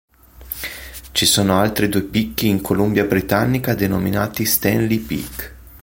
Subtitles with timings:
[1.11, 5.55] Ci sono altri due picchi in Columbia Britannica denominati "Stanley Peak".